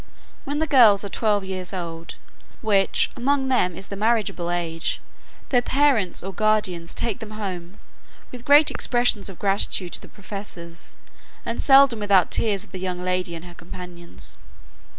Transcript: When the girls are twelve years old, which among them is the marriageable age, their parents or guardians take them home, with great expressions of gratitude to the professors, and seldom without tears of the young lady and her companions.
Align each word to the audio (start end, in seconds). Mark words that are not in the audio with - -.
When 0.45 0.57
the 0.57 0.65
girls 0.65 1.03
are 1.05 1.09
twelve 1.09 1.43
years 1.45 1.73
old, 1.73 2.15
which 2.63 3.11
among 3.15 3.49
them 3.49 3.75
is 3.75 3.89
the 3.89 3.95
marriageable 3.95 4.49
age, 4.49 4.99
their 5.49 5.61
parents 5.61 6.23
or 6.23 6.33
guardians 6.33 6.95
take 6.95 7.19
them 7.19 7.29
home, 7.29 7.77
with 8.31 8.43
great 8.43 8.71
expressions 8.71 9.29
of 9.29 9.37
gratitude 9.37 9.93
to 9.93 10.01
the 10.01 10.09
professors, 10.09 10.95
and 11.45 11.61
seldom 11.61 11.99
without 11.99 12.31
tears 12.31 12.63
of 12.63 12.71
the 12.71 12.79
young 12.79 13.03
lady 13.03 13.35
and 13.35 13.45
her 13.45 13.53
companions. 13.53 14.39